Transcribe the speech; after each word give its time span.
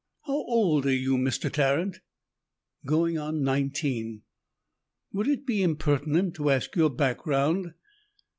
"How 0.25 0.33
old 0.33 0.87
are 0.87 0.95
you, 0.95 1.15
Mr. 1.15 1.53
Tarrant?" 1.53 1.99
"Going 2.87 3.19
on 3.19 3.43
nineteen." 3.43 4.23
"Would 5.13 5.27
it 5.27 5.45
be 5.45 5.61
impertinent 5.61 6.33
to 6.37 6.49
ask 6.49 6.75
your 6.75 6.89
background?" 6.89 7.75